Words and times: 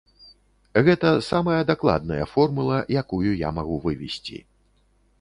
Гэта 0.87 1.11
самая 1.27 1.59
дакладная 1.71 2.25
формула, 2.33 2.83
якую 3.05 3.39
я 3.47 3.55
магу 3.63 3.81
вывесці. 3.89 4.47